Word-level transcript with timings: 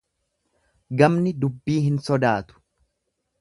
Gamni 1.01 1.33
dubbii 1.43 1.77
hin 1.89 2.01
sodaatu. 2.09 2.59